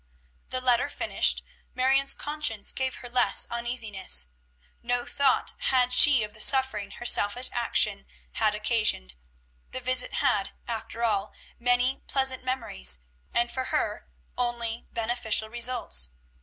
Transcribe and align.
The 0.49 0.61
letter 0.61 0.89
finished, 0.89 1.43
Marion's 1.75 2.15
conscience 2.15 2.71
gave 2.73 2.95
her 2.95 3.07
less 3.07 3.45
uneasiness. 3.51 4.29
No 4.81 5.05
thought 5.05 5.53
had 5.59 5.93
she 5.93 6.23
of 6.23 6.33
the 6.33 6.39
suffering 6.39 6.89
her 6.97 7.05
selfish 7.05 7.49
action 7.53 8.07
had 8.31 8.55
occasioned. 8.55 9.13
The 9.69 9.79
visit 9.79 10.13
had, 10.15 10.53
after 10.67 11.03
all, 11.03 11.33
many 11.59 11.99
pleasant 12.07 12.43
memories, 12.43 13.01
and 13.31 13.51
for 13.51 13.65
her 13.65 14.09
only 14.35 14.87
beneficial 14.91 15.49
results. 15.49 16.09